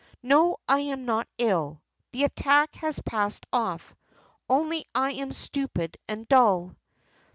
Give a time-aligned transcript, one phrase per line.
[0.23, 1.83] No, I am not ill.
[2.11, 3.93] The attack has passed off,
[4.49, 6.75] only I am stupid and dull."